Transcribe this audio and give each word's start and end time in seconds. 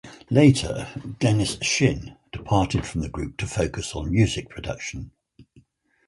Later, 0.31 0.87
Dennis 1.19 1.59
Shinn 1.61 2.17
departed 2.31 2.87
from 2.87 3.01
the 3.01 3.07
group 3.07 3.37
to 3.37 3.45
focus 3.45 3.93
on 3.95 4.09
music 4.09 4.49
production. 4.49 5.11